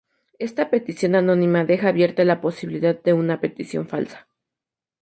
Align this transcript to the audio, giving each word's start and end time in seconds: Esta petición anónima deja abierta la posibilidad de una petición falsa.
Esta 0.39 0.71
petición 0.71 1.13
anónima 1.13 1.63
deja 1.63 1.89
abierta 1.89 2.25
la 2.25 2.41
posibilidad 2.41 2.99
de 3.03 3.13
una 3.13 3.39
petición 3.39 3.87
falsa. 3.87 4.27